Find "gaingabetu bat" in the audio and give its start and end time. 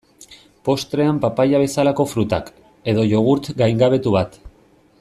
3.61-4.41